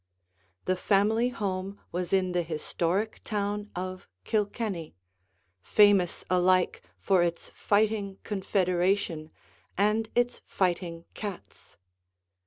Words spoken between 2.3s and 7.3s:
the historic town of Kilkenny, famous alike for